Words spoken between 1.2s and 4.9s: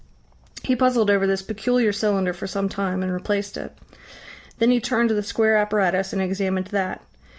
this peculiar cylinder for some time and replaced it. Then he